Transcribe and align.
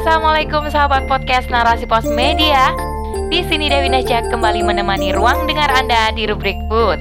Assalamualaikum 0.00 0.64
sahabat 0.72 1.04
podcast 1.12 1.52
Narasi 1.52 1.84
Pos 1.84 2.08
Media. 2.08 2.72
Di 3.28 3.44
sini 3.44 3.68
Dewi 3.68 3.92
Najak 3.92 4.32
kembali 4.32 4.64
menemani 4.64 5.12
ruang 5.12 5.44
dengar 5.44 5.68
Anda 5.68 6.08
di 6.16 6.24
rubrik 6.24 6.56
Food. 6.72 6.96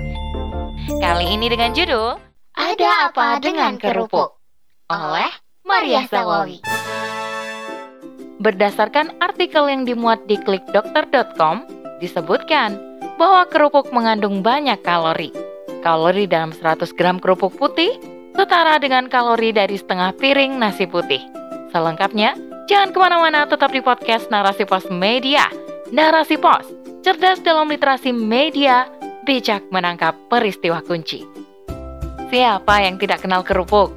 Kali 0.99 1.31
ini 1.31 1.47
dengan 1.47 1.71
judul 1.71 2.19
Ada 2.59 3.07
apa 3.07 3.39
dengan 3.39 3.79
kerupuk? 3.79 4.35
oleh 4.91 5.31
Maria 5.63 6.03
Sawawi. 6.11 6.59
Berdasarkan 8.43 9.15
artikel 9.23 9.71
yang 9.71 9.87
dimuat 9.87 10.19
di 10.27 10.35
klikdokter.com, 10.35 11.71
disebutkan 12.03 12.75
bahwa 13.15 13.47
kerupuk 13.47 13.95
mengandung 13.95 14.43
banyak 14.43 14.83
kalori. 14.83 15.31
Kalori 15.87 16.27
dalam 16.27 16.51
100 16.51 16.91
gram 16.99 17.15
kerupuk 17.23 17.55
putih 17.55 17.95
setara 18.35 18.75
dengan 18.75 19.07
kalori 19.07 19.55
dari 19.55 19.79
setengah 19.79 20.11
piring 20.19 20.59
nasi 20.59 20.83
putih. 20.83 21.23
Selengkapnya, 21.71 22.48
jangan 22.69 22.93
ke 22.93 23.01
mana-mana 23.01 23.49
tetap 23.49 23.73
di 23.73 23.81
podcast 23.81 24.29
Narasi 24.29 24.61
Pos 24.69 24.85
Media. 24.93 25.49
Narasi 25.89 26.37
Pos, 26.37 26.69
cerdas 27.01 27.41
dalam 27.41 27.65
literasi 27.65 28.13
media, 28.13 28.85
bijak 29.25 29.65
menangkap 29.73 30.13
peristiwa 30.29 30.77
kunci. 30.85 31.25
Siapa 32.29 32.85
yang 32.85 33.01
tidak 33.01 33.25
kenal 33.25 33.41
kerupuk? 33.41 33.89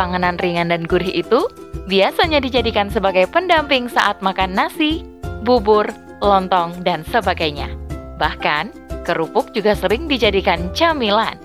Panganan 0.00 0.40
ringan 0.40 0.72
dan 0.72 0.88
gurih 0.88 1.20
itu 1.20 1.44
biasanya 1.84 2.40
dijadikan 2.40 2.88
sebagai 2.88 3.28
pendamping 3.28 3.92
saat 3.92 4.24
makan 4.24 4.56
nasi, 4.56 5.04
bubur, 5.44 5.84
lontong, 6.24 6.80
dan 6.80 7.04
sebagainya. 7.04 7.68
Bahkan, 8.16 8.72
kerupuk 9.04 9.52
juga 9.52 9.76
sering 9.76 10.08
dijadikan 10.08 10.72
camilan. 10.72 11.36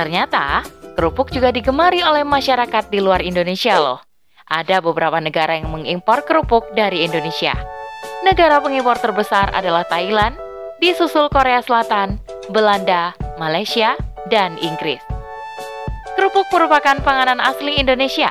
Ternyata, 0.00 0.64
kerupuk 0.96 1.28
juga 1.28 1.52
digemari 1.52 2.00
oleh 2.00 2.24
masyarakat 2.24 2.88
di 2.88 3.04
luar 3.04 3.20
Indonesia 3.20 3.76
loh. 3.76 4.11
Ada 4.50 4.82
beberapa 4.82 5.22
negara 5.22 5.54
yang 5.54 5.70
mengimpor 5.70 6.26
kerupuk 6.26 6.74
dari 6.74 7.06
Indonesia. 7.06 7.54
Negara 8.26 8.58
pengimpor 8.62 8.98
terbesar 8.98 9.50
adalah 9.54 9.86
Thailand, 9.86 10.34
disusul 10.82 11.30
Korea 11.30 11.62
Selatan, 11.62 12.18
Belanda, 12.50 13.14
Malaysia, 13.38 13.94
dan 14.30 14.58
Inggris. 14.58 15.02
Kerupuk 16.18 16.46
merupakan 16.54 16.98
panganan 17.02 17.42
asli 17.42 17.78
Indonesia. 17.78 18.30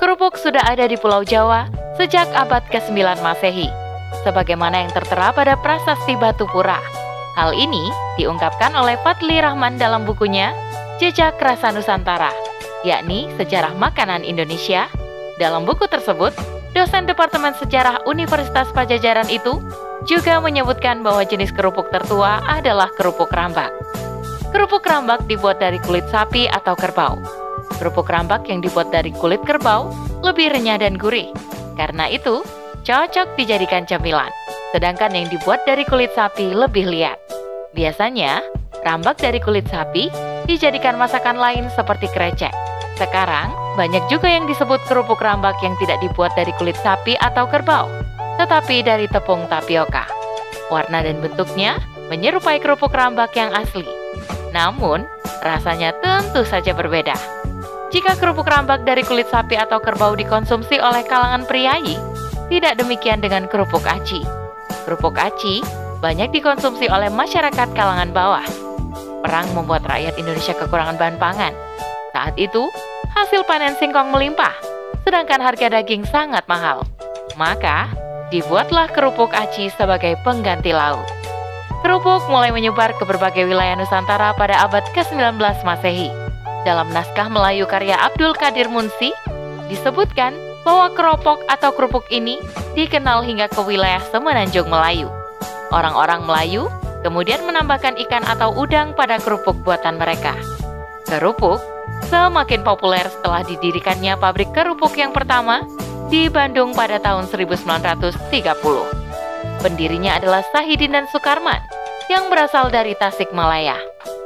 Kerupuk 0.00 0.40
sudah 0.40 0.64
ada 0.64 0.88
di 0.88 0.96
Pulau 0.96 1.20
Jawa 1.20 1.68
sejak 2.00 2.28
abad 2.32 2.64
ke-9 2.72 3.20
Masehi, 3.20 3.68
sebagaimana 4.24 4.84
yang 4.84 4.92
tertera 4.92 5.28
pada 5.36 5.56
prasasti 5.60 6.16
Batu 6.16 6.48
Pura. 6.48 6.80
Hal 7.36 7.52
ini 7.52 7.92
diungkapkan 8.16 8.72
oleh 8.72 8.96
Fadli 9.04 9.36
Rahman 9.40 9.76
dalam 9.76 10.08
bukunya 10.08 10.52
Jejak 10.96 11.36
Rasa 11.40 11.72
Nusantara, 11.72 12.32
yakni 12.84 13.28
Sejarah 13.36 13.76
Makanan 13.76 14.24
Indonesia 14.24 14.88
dalam 15.40 15.64
buku 15.64 15.88
tersebut, 15.88 16.36
dosen 16.76 17.08
Departemen 17.08 17.56
Sejarah 17.56 18.04
Universitas 18.04 18.68
Pajajaran 18.76 19.32
itu 19.32 19.56
juga 20.04 20.36
menyebutkan 20.44 21.00
bahwa 21.00 21.24
jenis 21.24 21.48
kerupuk 21.56 21.88
tertua 21.88 22.44
adalah 22.44 22.92
kerupuk 23.00 23.32
rambak. 23.32 23.72
Kerupuk 24.52 24.84
rambak 24.84 25.24
dibuat 25.24 25.56
dari 25.56 25.80
kulit 25.80 26.04
sapi 26.12 26.44
atau 26.44 26.76
kerbau. 26.76 27.16
Kerupuk 27.80 28.12
rambak 28.12 28.44
yang 28.52 28.60
dibuat 28.60 28.92
dari 28.92 29.08
kulit 29.16 29.40
kerbau 29.48 29.88
lebih 30.20 30.52
renyah 30.52 30.76
dan 30.76 31.00
gurih. 31.00 31.32
Karena 31.80 32.12
itu, 32.12 32.44
cocok 32.84 33.40
dijadikan 33.40 33.88
cemilan. 33.88 34.28
Sedangkan 34.76 35.16
yang 35.16 35.32
dibuat 35.32 35.64
dari 35.64 35.88
kulit 35.88 36.12
sapi 36.12 36.52
lebih 36.52 36.84
liat. 36.92 37.16
Biasanya, 37.72 38.44
rambak 38.84 39.16
dari 39.16 39.40
kulit 39.40 39.64
sapi 39.72 40.12
dijadikan 40.44 41.00
masakan 41.00 41.38
lain 41.38 41.70
seperti 41.72 42.10
krecek. 42.12 42.52
Sekarang, 42.98 43.54
banyak 43.78 44.02
juga 44.10 44.26
yang 44.26 44.50
disebut 44.50 44.82
kerupuk 44.90 45.22
rambak 45.22 45.54
yang 45.62 45.78
tidak 45.78 46.02
dibuat 46.02 46.34
dari 46.34 46.50
kulit 46.58 46.74
sapi 46.82 47.14
atau 47.22 47.46
kerbau, 47.46 47.86
tetapi 48.40 48.82
dari 48.82 49.06
tepung 49.06 49.46
tapioka. 49.46 50.06
Warna 50.70 51.02
dan 51.02 51.22
bentuknya 51.22 51.78
menyerupai 52.10 52.58
kerupuk 52.58 52.90
rambak 52.90 53.34
yang 53.38 53.54
asli. 53.54 53.86
Namun, 54.50 55.06
rasanya 55.46 55.94
tentu 56.02 56.42
saja 56.42 56.74
berbeda. 56.74 57.14
Jika 57.90 58.14
kerupuk 58.18 58.46
rambak 58.46 58.86
dari 58.86 59.02
kulit 59.02 59.26
sapi 59.30 59.58
atau 59.58 59.82
kerbau 59.82 60.14
dikonsumsi 60.14 60.78
oleh 60.78 61.02
kalangan 61.06 61.42
priayi, 61.46 61.98
tidak 62.50 62.78
demikian 62.78 63.22
dengan 63.22 63.46
kerupuk 63.50 63.82
aci. 63.86 64.22
Kerupuk 64.86 65.18
aci 65.18 65.62
banyak 65.98 66.30
dikonsumsi 66.34 66.90
oleh 66.90 67.10
masyarakat 67.10 67.68
kalangan 67.74 68.10
bawah. 68.10 68.46
Perang 69.22 69.46
membuat 69.54 69.86
rakyat 69.86 70.18
Indonesia 70.18 70.54
kekurangan 70.54 70.98
bahan 70.98 71.16
pangan. 71.18 71.54
Saat 72.10 72.34
itu, 72.38 72.66
hasil 73.14 73.42
panen 73.46 73.74
singkong 73.76 74.10
melimpah, 74.14 74.54
sedangkan 75.02 75.42
harga 75.42 75.66
daging 75.70 76.06
sangat 76.08 76.44
mahal. 76.46 76.86
Maka, 77.34 77.90
dibuatlah 78.30 78.90
kerupuk 78.90 79.34
aci 79.34 79.70
sebagai 79.74 80.14
pengganti 80.22 80.70
lauk. 80.70 81.06
Kerupuk 81.80 82.28
mulai 82.28 82.52
menyebar 82.52 82.92
ke 83.00 83.08
berbagai 83.08 83.48
wilayah 83.48 83.80
Nusantara 83.80 84.36
pada 84.36 84.68
abad 84.68 84.84
ke-19 84.92 85.40
Masehi. 85.64 86.12
Dalam 86.68 86.92
naskah 86.92 87.32
Melayu 87.32 87.64
karya 87.64 87.96
Abdul 87.96 88.36
Qadir 88.36 88.68
Munsi, 88.68 89.16
disebutkan 89.72 90.36
bahwa 90.60 90.92
keropok 90.92 91.40
atau 91.48 91.72
kerupuk 91.72 92.04
ini 92.12 92.36
dikenal 92.76 93.24
hingga 93.24 93.48
ke 93.48 93.64
wilayah 93.64 94.02
Semenanjung 94.12 94.68
Melayu. 94.68 95.08
Orang-orang 95.72 96.20
Melayu 96.28 96.68
kemudian 97.00 97.40
menambahkan 97.48 97.96
ikan 98.04 98.28
atau 98.28 98.52
udang 98.52 98.92
pada 98.92 99.16
kerupuk 99.16 99.56
buatan 99.64 99.96
mereka. 99.96 100.36
Kerupuk 101.08 101.64
semakin 102.08 102.64
populer 102.64 103.04
setelah 103.10 103.44
didirikannya 103.44 104.16
pabrik 104.16 104.48
kerupuk 104.56 104.96
yang 104.96 105.12
pertama 105.12 105.66
di 106.08 106.26
Bandung 106.32 106.72
pada 106.72 106.96
tahun 106.98 107.28
1930. 107.28 108.16
Pendirinya 109.60 110.16
adalah 110.16 110.40
Sahidin 110.50 110.96
dan 110.96 111.04
Sukarman 111.12 111.60
yang 112.08 112.26
berasal 112.32 112.72
dari 112.72 112.96
Tasikmalaya. 112.96 113.76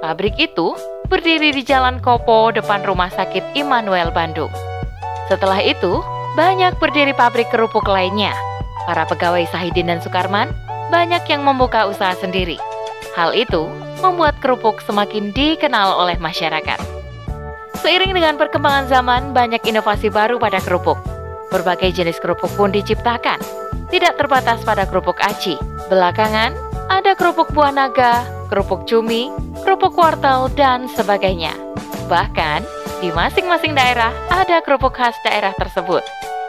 Pabrik 0.00 0.38
itu 0.38 0.72
berdiri 1.10 1.52
di 1.52 1.60
Jalan 1.66 2.00
Kopo 2.00 2.54
depan 2.54 2.80
Rumah 2.86 3.12
Sakit 3.12 3.58
Immanuel 3.58 4.08
Bandung. 4.14 4.50
Setelah 5.28 5.60
itu, 5.60 6.00
banyak 6.34 6.80
berdiri 6.80 7.12
pabrik 7.12 7.52
kerupuk 7.52 7.84
lainnya. 7.84 8.32
Para 8.88 9.04
pegawai 9.04 9.44
Sahidin 9.52 9.92
dan 9.92 10.00
Sukarman 10.00 10.52
banyak 10.88 11.24
yang 11.28 11.44
membuka 11.44 11.88
usaha 11.88 12.12
sendiri. 12.16 12.56
Hal 13.16 13.36
itu 13.36 13.68
membuat 14.00 14.40
kerupuk 14.40 14.80
semakin 14.84 15.32
dikenal 15.32 15.96
oleh 15.96 16.16
masyarakat. 16.20 17.03
Seiring 17.84 18.16
dengan 18.16 18.40
perkembangan 18.40 18.88
zaman, 18.88 19.36
banyak 19.36 19.60
inovasi 19.68 20.08
baru 20.08 20.40
pada 20.40 20.56
kerupuk. 20.56 20.96
Berbagai 21.52 21.92
jenis 21.92 22.16
kerupuk 22.16 22.48
pun 22.56 22.72
diciptakan, 22.72 23.36
tidak 23.92 24.16
terbatas 24.16 24.64
pada 24.64 24.88
kerupuk 24.88 25.20
aci. 25.20 25.60
Belakangan, 25.92 26.56
ada 26.88 27.12
kerupuk 27.12 27.52
buah 27.52 27.76
naga, 27.76 28.24
kerupuk 28.48 28.88
cumi, 28.88 29.28
kerupuk 29.68 29.92
wortel, 30.00 30.48
dan 30.56 30.88
sebagainya. 30.96 31.52
Bahkan, 32.08 32.64
di 33.04 33.12
masing-masing 33.12 33.76
daerah 33.76 34.16
ada 34.32 34.64
kerupuk 34.64 34.96
khas 34.96 35.12
daerah 35.20 35.52
tersebut. 35.52 36.00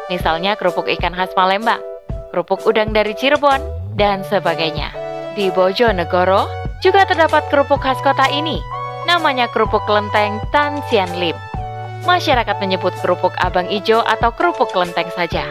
Misalnya 0.07 0.55
kerupuk 0.55 0.87
ikan 0.87 1.11
khas 1.11 1.35
Palembang, 1.35 1.83
kerupuk 2.31 2.63
udang 2.63 2.95
dari 2.95 3.11
Cirebon, 3.11 3.59
dan 3.99 4.23
sebagainya. 4.23 4.95
Di 5.35 5.51
Bojonegoro 5.51 6.47
juga 6.79 7.03
terdapat 7.03 7.51
kerupuk 7.51 7.83
khas 7.83 7.99
kota 7.99 8.23
ini, 8.31 8.55
namanya 9.15 9.47
kerupuk 9.47 9.79
kelenteng 9.87 10.43
Tan 10.51 10.83
Sian 10.91 11.07
Lim. 11.15 11.39
Masyarakat 12.03 12.59
menyebut 12.59 12.91
kerupuk 12.99 13.31
abang 13.39 13.63
ijo 13.71 14.03
atau 14.03 14.35
kerupuk 14.35 14.75
kelenteng 14.75 15.07
saja. 15.15 15.47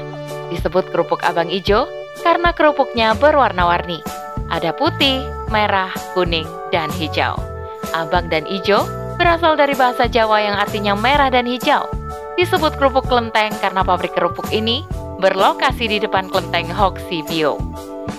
Disebut 0.53 0.93
kerupuk 0.93 1.25
abang 1.25 1.49
ijo 1.49 1.89
karena 2.21 2.53
kerupuknya 2.53 3.17
berwarna-warni. 3.17 4.05
Ada 4.53 4.77
putih, 4.77 5.25
merah, 5.49 5.89
kuning, 6.13 6.45
dan 6.77 6.93
hijau. 6.93 7.41
Abang 7.97 8.29
dan 8.29 8.45
ijo 8.45 8.85
berasal 9.17 9.57
dari 9.57 9.73
bahasa 9.73 10.13
Jawa 10.13 10.45
yang 10.45 10.61
artinya 10.61 10.93
merah 10.93 11.33
dan 11.33 11.49
hijau. 11.49 11.89
Disebut 12.37 12.77
kerupuk 12.77 13.09
kelenteng 13.09 13.49
karena 13.65 13.81
pabrik 13.81 14.13
kerupuk 14.13 14.53
ini 14.53 14.85
berlokasi 15.25 15.89
di 15.89 16.05
depan 16.05 16.29
kelenteng 16.29 16.69
Hoksi 16.69 17.25
Bio. 17.33 17.57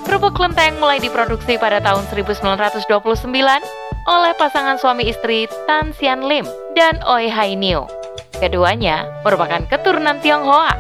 Kerupuk 0.09 0.33
kelenteng 0.33 0.73
mulai 0.81 0.97
diproduksi 0.97 1.61
pada 1.61 1.77
tahun 1.85 2.01
1929 2.09 3.84
oleh 4.05 4.37
pasangan 4.37 4.77
suami 4.77 5.09
istri 5.09 5.49
Tan 5.65 5.89
Sian 5.97 6.29
Lim 6.29 6.45
dan 6.77 7.01
Oi 7.09 7.25
Hai 7.25 7.57
Niu. 7.57 7.89
Keduanya 8.37 9.09
merupakan 9.25 9.65
keturunan 9.65 10.21
Tionghoa. 10.21 10.77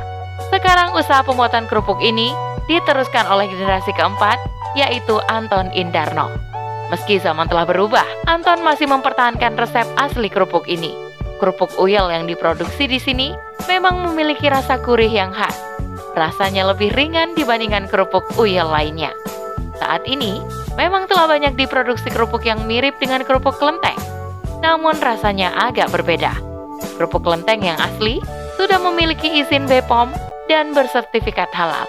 Sekarang 0.53 0.93
usaha 0.93 1.25
pembuatan 1.25 1.65
kerupuk 1.65 1.97
ini 2.05 2.29
diteruskan 2.69 3.25
oleh 3.25 3.49
generasi 3.49 3.89
keempat, 3.97 4.37
yaitu 4.77 5.17
Anton 5.25 5.73
Indarno. 5.73 6.29
Meski 6.93 7.17
zaman 7.17 7.49
telah 7.49 7.65
berubah, 7.65 8.05
Anton 8.29 8.61
masih 8.61 8.85
mempertahankan 8.85 9.57
resep 9.57 9.89
asli 9.97 10.29
kerupuk 10.29 10.69
ini. 10.69 10.93
Kerupuk 11.41 11.73
uyel 11.81 12.13
yang 12.13 12.29
diproduksi 12.29 12.85
di 12.85 13.01
sini 13.01 13.33
memang 13.65 14.05
memiliki 14.05 14.45
rasa 14.45 14.77
gurih 14.77 15.09
yang 15.09 15.33
khas. 15.33 15.57
Rasanya 16.13 16.69
lebih 16.71 16.93
ringan 16.93 17.33
dibandingkan 17.33 17.89
kerupuk 17.89 18.23
uyel 18.37 18.69
lainnya. 18.69 19.11
Saat 19.81 20.05
ini, 20.07 20.39
memang 20.75 21.07
telah 21.07 21.27
banyak 21.27 21.55
diproduksi 21.55 22.11
kerupuk 22.11 22.43
yang 22.47 22.63
mirip 22.67 22.95
dengan 22.99 23.23
kerupuk 23.23 23.55
kelenteng, 23.59 23.97
namun 24.63 24.95
rasanya 24.99 25.51
agak 25.55 25.91
berbeda. 25.91 26.31
Kerupuk 26.95 27.23
kelenteng 27.23 27.63
yang 27.63 27.79
asli 27.79 28.23
sudah 28.55 28.79
memiliki 28.79 29.27
izin 29.43 29.67
BPOM 29.67 30.11
dan 30.47 30.71
bersertifikat 30.71 31.51
halal. 31.51 31.87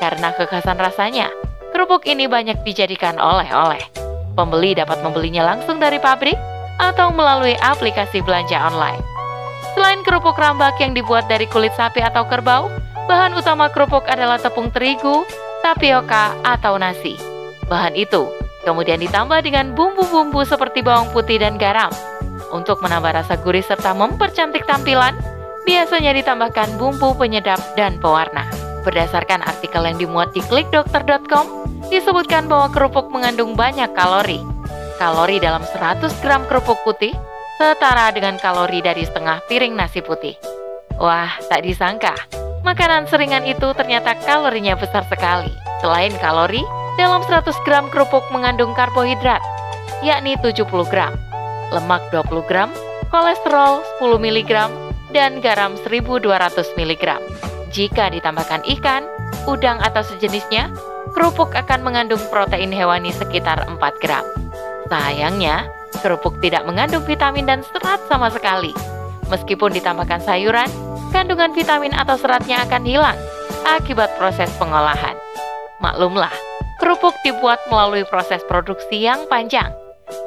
Karena 0.00 0.32
kekhasan 0.34 0.80
rasanya, 0.80 1.28
kerupuk 1.76 2.08
ini 2.08 2.24
banyak 2.26 2.64
dijadikan 2.64 3.20
oleh-oleh. 3.20 3.82
Pembeli 4.32 4.72
dapat 4.72 5.04
membelinya 5.04 5.44
langsung 5.44 5.76
dari 5.76 6.00
pabrik 6.00 6.38
atau 6.80 7.12
melalui 7.12 7.54
aplikasi 7.60 8.24
belanja 8.24 8.56
online. 8.56 9.02
Selain 9.76 10.00
kerupuk 10.02 10.34
rambak 10.34 10.80
yang 10.80 10.96
dibuat 10.96 11.28
dari 11.28 11.44
kulit 11.46 11.70
sapi 11.76 12.00
atau 12.00 12.24
kerbau, 12.26 12.72
bahan 13.06 13.36
utama 13.36 13.68
kerupuk 13.68 14.08
adalah 14.08 14.40
tepung 14.40 14.72
terigu, 14.72 15.22
tapioka, 15.60 16.34
atau 16.42 16.80
nasi. 16.80 17.29
Bahan 17.70 17.94
itu 17.94 18.26
kemudian 18.66 18.98
ditambah 18.98 19.46
dengan 19.46 19.72
bumbu-bumbu 19.78 20.42
seperti 20.42 20.82
bawang 20.82 21.08
putih 21.14 21.38
dan 21.38 21.54
garam. 21.56 21.94
Untuk 22.50 22.82
menambah 22.82 23.14
rasa 23.14 23.38
gurih 23.38 23.62
serta 23.62 23.94
mempercantik 23.94 24.66
tampilan, 24.66 25.14
biasanya 25.62 26.10
ditambahkan 26.18 26.74
bumbu 26.76 27.14
penyedap 27.14 27.62
dan 27.78 28.02
pewarna. 28.02 28.42
Berdasarkan 28.82 29.46
artikel 29.46 29.86
yang 29.86 30.02
dimuat 30.02 30.34
di 30.34 30.42
klikdokter.com, 30.42 31.46
disebutkan 31.94 32.50
bahwa 32.50 32.74
kerupuk 32.74 33.06
mengandung 33.14 33.54
banyak 33.54 33.94
kalori. 33.94 34.42
Kalori 34.98 35.38
dalam 35.38 35.62
100 35.62 36.10
gram 36.20 36.42
kerupuk 36.50 36.82
putih 36.82 37.14
setara 37.60 38.08
dengan 38.10 38.40
kalori 38.40 38.80
dari 38.82 39.04
setengah 39.04 39.44
piring 39.46 39.76
nasi 39.76 40.00
putih. 40.00 40.34
Wah, 40.96 41.32
tak 41.48 41.64
disangka, 41.64 42.12
makanan 42.64 43.08
seringan 43.08 43.44
itu 43.44 43.72
ternyata 43.76 44.16
kalorinya 44.24 44.76
besar 44.76 45.04
sekali. 45.08 45.52
Selain 45.80 46.12
kalori, 46.20 46.60
dalam 47.00 47.24
100 47.24 47.56
gram 47.64 47.88
kerupuk 47.88 48.28
mengandung 48.28 48.76
karbohidrat, 48.76 49.40
yakni 50.04 50.36
70 50.44 50.68
gram, 50.92 51.16
lemak 51.72 52.04
20 52.12 52.44
gram, 52.44 52.68
kolesterol 53.08 53.80
10 54.04 54.20
mg, 54.20 54.52
dan 55.16 55.40
garam 55.40 55.80
1200 55.80 56.28
mg. 56.76 57.04
Jika 57.72 58.12
ditambahkan 58.12 58.68
ikan, 58.76 59.08
udang 59.48 59.80
atau 59.80 60.04
sejenisnya, 60.04 60.68
kerupuk 61.16 61.56
akan 61.56 61.80
mengandung 61.80 62.20
protein 62.28 62.68
hewani 62.68 63.16
sekitar 63.16 63.64
4 63.64 63.80
gram. 64.04 64.26
Sayangnya, 64.92 65.72
kerupuk 66.04 66.36
tidak 66.44 66.68
mengandung 66.68 67.00
vitamin 67.08 67.48
dan 67.48 67.64
serat 67.72 68.04
sama 68.12 68.28
sekali. 68.28 68.76
Meskipun 69.32 69.72
ditambahkan 69.72 70.20
sayuran, 70.20 70.68
kandungan 71.16 71.56
vitamin 71.56 71.96
atau 71.96 72.20
seratnya 72.20 72.60
akan 72.68 72.84
hilang 72.84 73.16
akibat 73.64 74.12
proses 74.20 74.50
pengolahan. 74.58 75.16
Maklumlah, 75.80 76.49
kerupuk 76.80 77.12
dibuat 77.22 77.60
melalui 77.68 78.02
proses 78.08 78.40
produksi 78.48 79.04
yang 79.04 79.28
panjang, 79.28 79.70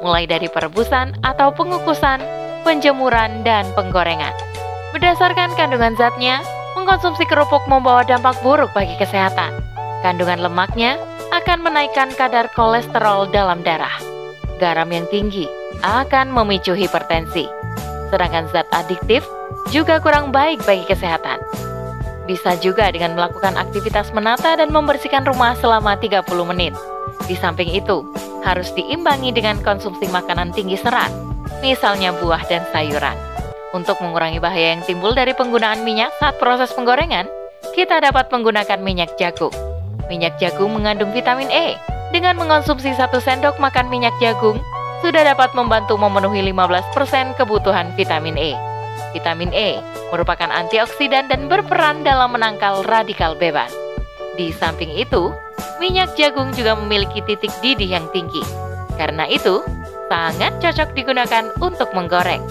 mulai 0.00 0.24
dari 0.24 0.46
perebusan 0.46 1.18
atau 1.26 1.50
pengukusan, 1.50 2.22
penjemuran, 2.62 3.42
dan 3.42 3.66
penggorengan. 3.74 4.32
Berdasarkan 4.94 5.52
kandungan 5.58 5.98
zatnya, 5.98 6.40
mengkonsumsi 6.78 7.26
kerupuk 7.26 7.66
membawa 7.66 8.06
dampak 8.06 8.38
buruk 8.46 8.70
bagi 8.72 8.94
kesehatan. 8.96 9.58
Kandungan 10.06 10.38
lemaknya 10.38 10.94
akan 11.34 11.66
menaikkan 11.66 12.14
kadar 12.14 12.46
kolesterol 12.54 13.26
dalam 13.34 13.66
darah. 13.66 13.98
Garam 14.62 14.86
yang 14.94 15.10
tinggi 15.10 15.50
akan 15.82 16.30
memicu 16.30 16.78
hipertensi. 16.78 17.50
Sedangkan 18.14 18.46
zat 18.54 18.70
adiktif 18.70 19.26
juga 19.74 19.98
kurang 19.98 20.30
baik 20.30 20.62
bagi 20.62 20.86
kesehatan. 20.86 21.42
Bisa 22.24 22.56
juga 22.56 22.88
dengan 22.88 23.12
melakukan 23.12 23.60
aktivitas 23.60 24.08
menata 24.16 24.56
dan 24.56 24.72
membersihkan 24.72 25.28
rumah 25.28 25.52
selama 25.60 26.00
30 26.00 26.24
menit. 26.48 26.72
Di 27.28 27.36
samping 27.36 27.68
itu, 27.68 28.00
harus 28.44 28.72
diimbangi 28.72 29.32
dengan 29.32 29.60
konsumsi 29.60 30.08
makanan 30.08 30.52
tinggi 30.56 30.80
serat, 30.80 31.12
misalnya 31.60 32.16
buah 32.16 32.40
dan 32.48 32.64
sayuran. 32.72 33.16
Untuk 33.76 33.98
mengurangi 34.00 34.38
bahaya 34.38 34.76
yang 34.76 34.86
timbul 34.86 35.12
dari 35.12 35.36
penggunaan 35.36 35.82
minyak 35.82 36.14
saat 36.16 36.38
proses 36.40 36.72
penggorengan, 36.72 37.28
kita 37.76 38.00
dapat 38.00 38.30
menggunakan 38.32 38.78
minyak 38.80 39.16
jagung. 39.20 39.52
Minyak 40.06 40.36
jagung 40.38 40.72
mengandung 40.72 41.10
vitamin 41.10 41.48
E. 41.50 41.76
Dengan 42.14 42.38
mengonsumsi 42.38 42.94
satu 42.94 43.18
sendok 43.18 43.58
makan 43.58 43.90
minyak 43.90 44.14
jagung, 44.22 44.62
sudah 45.02 45.26
dapat 45.26 45.52
membantu 45.52 45.98
memenuhi 46.00 46.40
15% 46.54 47.36
kebutuhan 47.36 47.92
vitamin 47.98 48.38
E. 48.38 48.73
Vitamin 49.14 49.54
E 49.54 49.78
merupakan 50.10 50.50
antioksidan 50.50 51.30
dan 51.30 51.46
berperan 51.46 52.02
dalam 52.02 52.34
menangkal 52.34 52.82
radikal 52.84 53.38
bebas. 53.38 53.70
Di 54.34 54.50
samping 54.50 54.90
itu, 54.90 55.30
minyak 55.78 56.18
jagung 56.18 56.50
juga 56.58 56.74
memiliki 56.74 57.22
titik 57.22 57.54
didih 57.62 57.86
yang 57.86 58.10
tinggi. 58.10 58.42
Karena 58.98 59.30
itu, 59.30 59.62
sangat 60.10 60.58
cocok 60.58 60.90
digunakan 60.98 61.54
untuk 61.62 61.94
menggoreng. 61.94 62.42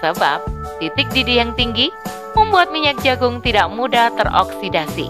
Sebab, 0.00 0.40
titik 0.80 1.08
didih 1.12 1.44
yang 1.44 1.52
tinggi 1.52 1.92
membuat 2.32 2.72
minyak 2.72 2.96
jagung 3.04 3.44
tidak 3.44 3.68
mudah 3.68 4.08
teroksidasi. 4.16 5.08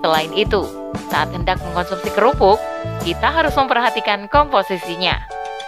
Selain 0.00 0.32
itu, 0.32 0.64
saat 1.12 1.28
hendak 1.32 1.60
mengkonsumsi 1.64 2.12
kerupuk, 2.16 2.60
kita 3.04 3.28
harus 3.28 3.52
memperhatikan 3.56 4.28
komposisinya. 4.28 5.16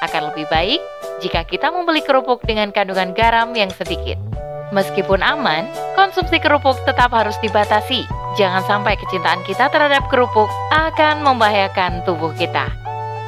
Akan 0.00 0.32
lebih 0.32 0.48
baik 0.48 0.80
jika 1.20 1.44
kita 1.44 1.68
membeli 1.68 2.00
kerupuk 2.00 2.40
dengan 2.44 2.72
kandungan 2.72 3.12
garam 3.12 3.52
yang 3.52 3.68
sedikit. 3.68 4.29
Meskipun 4.70 5.18
aman, 5.18 5.66
konsumsi 5.98 6.38
kerupuk 6.38 6.78
tetap 6.86 7.10
harus 7.10 7.34
dibatasi. 7.42 8.06
Jangan 8.38 8.62
sampai 8.62 8.94
kecintaan 8.94 9.42
kita 9.42 9.66
terhadap 9.66 10.06
kerupuk 10.06 10.46
akan 10.70 11.26
membahayakan 11.26 12.06
tubuh 12.06 12.30
kita. 12.38 12.70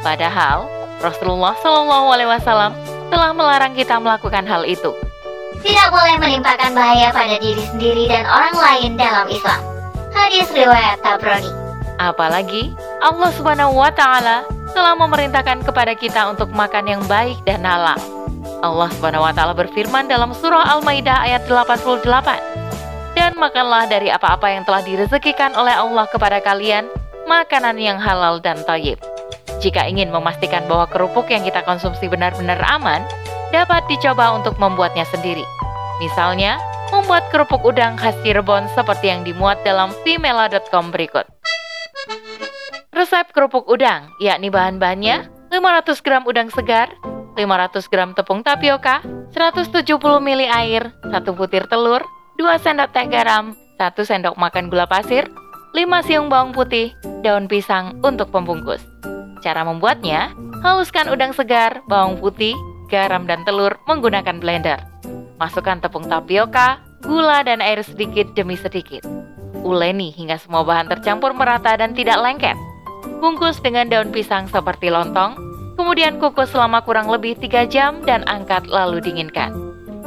Padahal 0.07 0.71
Rasulullah 1.03 1.59
Shallallahu 1.59 2.07
Alaihi 2.15 2.31
Wasallam 2.31 2.73
telah 3.11 3.35
melarang 3.35 3.75
kita 3.75 3.99
melakukan 3.99 4.47
hal 4.47 4.63
itu. 4.63 4.95
Tidak 5.63 5.89
boleh 5.91 6.17
menimpakan 6.23 6.75
bahaya 6.75 7.11
pada 7.11 7.39
diri 7.43 7.63
sendiri 7.75 8.07
dan 8.07 8.23
orang 8.27 8.55
lain 8.55 8.91
dalam 8.95 9.27
Islam. 9.27 9.61
Hadis 10.15 10.47
riwayat 10.55 11.03
Tabrani. 11.03 11.51
Apalagi 11.99 12.75
Allah 13.03 13.31
Subhanahu 13.35 13.75
wa 13.75 13.91
taala 13.91 14.47
telah 14.75 14.95
memerintahkan 14.95 15.67
kepada 15.67 15.93
kita 15.99 16.31
untuk 16.31 16.55
makan 16.55 16.87
yang 16.87 17.03
baik 17.11 17.43
dan 17.43 17.67
halal. 17.67 18.22
Allah 18.63 18.89
taala 19.35 19.53
berfirman 19.59 20.07
dalam 20.07 20.31
surah 20.31 20.79
Al-Maidah 20.79 21.27
ayat 21.27 21.43
88. 21.51 22.07
Dan 23.13 23.35
makanlah 23.37 23.91
dari 23.91 24.09
apa-apa 24.09 24.49
yang 24.49 24.63
telah 24.65 24.81
direzekikan 24.87 25.53
oleh 25.59 25.75
Allah 25.75 26.07
kepada 26.09 26.39
kalian, 26.41 26.87
makanan 27.27 27.77
yang 27.77 27.99
halal 27.99 28.39
dan 28.39 28.57
toyib. 28.65 29.03
Jika 29.61 29.85
ingin 29.91 30.15
memastikan 30.15 30.65
bahwa 30.71 30.89
kerupuk 30.89 31.29
yang 31.29 31.43
kita 31.43 31.61
konsumsi 31.67 32.07
benar-benar 32.09 32.59
aman, 32.71 33.05
dapat 33.53 33.85
dicoba 33.91 34.33
untuk 34.33 34.57
membuatnya 34.57 35.05
sendiri. 35.11 35.45
Misalnya, 36.01 36.57
membuat 36.95 37.29
kerupuk 37.29 37.63
udang 37.67 37.99
khas 38.01 38.17
Cirebon 38.25 38.67
seperti 38.73 39.13
yang 39.13 39.23
dimuat 39.27 39.61
dalam 39.67 39.93
vimela.com 40.07 40.89
berikut. 40.91 41.29
Resep 42.97 43.29
kerupuk 43.35 43.69
udang, 43.69 44.09
yakni 44.23 44.49
bahan-bahannya 44.49 45.29
500 45.53 46.05
gram 46.05 46.25
udang 46.25 46.49
segar, 46.49 46.93
500 47.37 47.89
gram 47.89 48.13
tepung 48.13 48.45
tapioka, 48.45 49.01
170 49.33 49.85
ml 50.21 50.43
air, 50.53 50.93
1 51.09 51.25
butir 51.33 51.65
telur, 51.69 52.05
2 52.37 52.45
sendok 52.61 52.93
teh 52.93 53.09
garam, 53.09 53.57
1 53.81 53.97
sendok 54.05 54.37
makan 54.37 54.69
gula 54.69 54.85
pasir, 54.85 55.29
5 55.73 56.05
siung 56.05 56.29
bawang 56.29 56.53
putih, 56.53 56.93
daun 57.25 57.49
pisang 57.49 57.97
untuk 58.05 58.29
pembungkus. 58.29 58.85
Cara 59.41 59.65
membuatnya, 59.65 60.31
haluskan 60.61 61.09
udang 61.09 61.33
segar, 61.33 61.81
bawang 61.89 62.21
putih, 62.21 62.53
garam, 62.93 63.25
dan 63.25 63.43
telur 63.49 63.81
menggunakan 63.89 64.37
blender. 64.37 64.79
Masukkan 65.41 65.81
tepung 65.81 66.07
tapioka, 66.07 66.79
gula, 67.01 67.41
dan 67.43 67.65
air 67.65 67.81
sedikit 67.81 68.29
demi 68.37 68.55
sedikit. 68.55 69.03
Uleni 69.65 70.13
hingga 70.13 70.37
semua 70.37 70.63
bahan 70.63 70.93
tercampur 70.93 71.33
merata 71.33 71.75
dan 71.75 71.97
tidak 71.97 72.21
lengket. 72.21 72.55
Bungkus 73.19 73.59
dengan 73.63 73.89
daun 73.89 74.11
pisang 74.13 74.47
seperti 74.51 74.91
lontong, 74.91 75.35
kemudian 75.83 76.23
kukus 76.23 76.55
selama 76.55 76.79
kurang 76.87 77.11
lebih 77.11 77.35
3 77.35 77.67
jam 77.67 77.99
dan 78.07 78.23
angkat 78.31 78.71
lalu 78.71 79.03
dinginkan. 79.03 79.51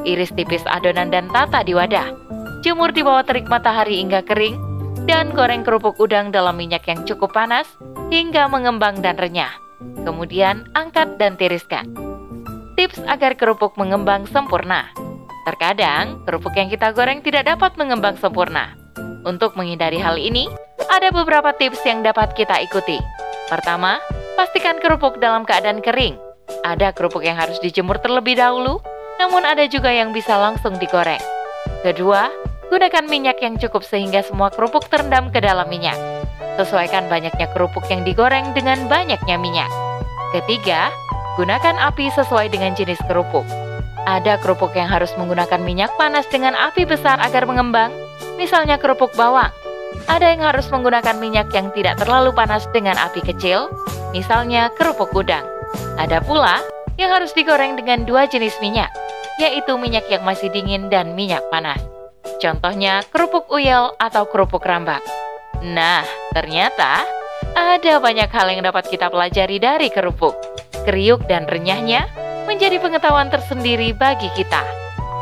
Iris 0.08 0.32
tipis 0.32 0.64
adonan 0.64 1.12
dan 1.12 1.28
tata 1.36 1.68
di 1.68 1.76
wadah. 1.76 2.16
Jemur 2.64 2.96
di 2.96 3.04
bawah 3.04 3.28
terik 3.28 3.52
matahari 3.52 4.00
hingga 4.00 4.24
kering, 4.24 4.56
dan 5.04 5.36
goreng 5.36 5.68
kerupuk 5.68 6.00
udang 6.00 6.32
dalam 6.32 6.56
minyak 6.56 6.88
yang 6.88 7.04
cukup 7.04 7.36
panas 7.36 7.68
hingga 8.08 8.48
mengembang 8.48 9.04
dan 9.04 9.20
renyah. 9.20 9.52
Kemudian 10.08 10.64
angkat 10.72 11.20
dan 11.20 11.36
tiriskan 11.36 11.92
tips 12.76 13.00
agar 13.08 13.36
kerupuk 13.36 13.76
mengembang 13.76 14.28
sempurna. 14.32 14.92
Terkadang, 15.48 16.24
kerupuk 16.28 16.56
yang 16.56 16.68
kita 16.68 16.92
goreng 16.92 17.24
tidak 17.24 17.48
dapat 17.48 17.76
mengembang 17.80 18.20
sempurna. 18.20 18.76
Untuk 19.24 19.56
menghindari 19.58 19.98
hal 19.98 20.20
ini, 20.20 20.52
ada 20.92 21.10
beberapa 21.10 21.56
tips 21.56 21.82
yang 21.88 22.04
dapat 22.04 22.36
kita 22.36 22.62
ikuti. 22.62 23.00
Pertama, 23.50 23.98
pastikan 24.36 24.78
kerupuk 24.84 25.18
dalam 25.24 25.48
keadaan 25.48 25.80
kering. 25.82 26.20
Ada 26.62 26.94
kerupuk 26.94 27.26
yang 27.26 27.40
harus 27.40 27.58
dijemur 27.60 27.98
terlebih 28.00 28.38
dahulu, 28.38 28.84
namun 29.18 29.44
ada 29.44 29.66
juga 29.66 29.90
yang 29.90 30.14
bisa 30.14 30.38
langsung 30.38 30.78
digoreng. 30.78 31.22
Kedua, 31.82 32.30
gunakan 32.70 33.06
minyak 33.10 33.42
yang 33.42 33.58
cukup 33.58 33.82
sehingga 33.82 34.22
semua 34.22 34.54
kerupuk 34.54 34.92
terendam 34.92 35.34
ke 35.34 35.42
dalam 35.42 35.66
minyak. 35.72 35.98
Sesuaikan 36.62 37.10
banyaknya 37.10 37.50
kerupuk 37.52 37.88
yang 37.90 38.06
digoreng 38.06 38.54
dengan 38.54 38.86
banyaknya 38.92 39.36
minyak. 39.42 39.72
Ketiga, 40.32 40.92
Gunakan 41.36 41.76
api 41.76 42.08
sesuai 42.16 42.48
dengan 42.48 42.80
jenis 42.80 42.96
kerupuk. 43.12 43.44
Ada 44.08 44.40
kerupuk 44.40 44.72
yang 44.72 44.88
harus 44.88 45.12
menggunakan 45.20 45.60
minyak 45.60 45.92
panas 46.00 46.24
dengan 46.32 46.56
api 46.56 46.88
besar 46.88 47.20
agar 47.20 47.44
mengembang, 47.44 47.92
misalnya 48.40 48.80
kerupuk 48.80 49.12
bawang. 49.20 49.52
Ada 50.08 50.32
yang 50.32 50.48
harus 50.48 50.72
menggunakan 50.72 51.20
minyak 51.20 51.52
yang 51.52 51.76
tidak 51.76 52.00
terlalu 52.00 52.32
panas 52.32 52.64
dengan 52.72 52.96
api 52.96 53.20
kecil, 53.20 53.68
misalnya 54.16 54.72
kerupuk 54.80 55.12
udang. 55.12 55.44
Ada 56.00 56.24
pula 56.24 56.64
yang 56.96 57.12
harus 57.12 57.36
digoreng 57.36 57.76
dengan 57.76 58.08
dua 58.08 58.32
jenis 58.32 58.56
minyak, 58.64 58.88
yaitu 59.44 59.76
minyak 59.76 60.08
yang 60.08 60.24
masih 60.24 60.48
dingin 60.56 60.88
dan 60.88 61.12
minyak 61.20 61.44
panas. 61.52 61.84
Contohnya 62.40 63.04
kerupuk 63.12 63.52
uyel 63.52 63.92
atau 64.00 64.24
kerupuk 64.32 64.64
rambak. 64.64 65.04
Nah, 65.60 66.08
ternyata 66.32 67.04
ada 67.52 68.00
banyak 68.00 68.32
hal 68.32 68.48
yang 68.56 68.64
dapat 68.64 68.88
kita 68.88 69.12
pelajari 69.12 69.60
dari 69.60 69.92
kerupuk. 69.92 70.36
Kriuk 70.88 71.28
dan 71.28 71.44
renyahnya 71.52 72.08
menjadi 72.48 72.80
pengetahuan 72.80 73.28
tersendiri 73.28 73.92
bagi 73.92 74.32
kita. 74.38 74.64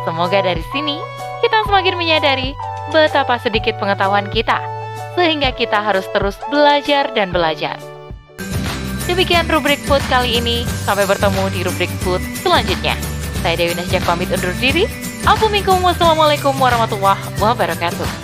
Semoga 0.05 0.43
dari 0.43 0.61
sini 0.75 0.99
kita 1.41 1.65
semakin 1.65 1.95
menyadari 1.95 2.51
betapa 2.91 3.39
sedikit 3.39 3.79
pengetahuan 3.79 4.27
kita, 4.29 4.59
sehingga 5.15 5.55
kita 5.55 5.79
harus 5.79 6.03
terus 6.11 6.35
belajar 6.51 7.09
dan 7.15 7.31
belajar. 7.31 7.92
Demikian 9.03 9.51
rubrik 9.51 9.83
food 9.83 9.99
kali 10.07 10.39
ini. 10.39 10.63
Sampai 10.87 11.03
bertemu 11.03 11.43
di 11.51 11.59
rubrik 11.67 11.91
food 12.01 12.23
selanjutnya. 12.39 12.95
Saya 13.43 13.59
Dewi 13.59 13.75
Nasjak 13.75 14.07
pamit 14.07 14.31
undur 14.31 14.55
diri. 14.57 14.87
Assalamualaikum 15.23 16.55
warahmatullahi 16.55 17.19
wabarakatuh. 17.39 18.22